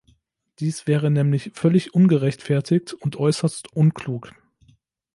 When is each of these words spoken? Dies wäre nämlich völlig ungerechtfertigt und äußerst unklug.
Dies 0.57 0.87
wäre 0.87 1.11
nämlich 1.11 1.51
völlig 1.53 1.93
ungerechtfertigt 1.93 2.93
und 2.93 3.17
äußerst 3.17 3.71
unklug. 3.73 4.31